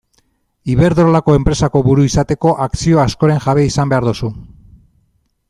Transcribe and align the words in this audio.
Iberdrolako 0.75 1.35
enpresako 1.39 1.81
buru 1.89 2.05
izateko 2.07 2.55
akzio 2.67 3.03
askoren 3.05 3.45
jabe 3.45 3.67
izan 3.73 3.93
behar 3.95 4.09
duzu. 4.11 4.33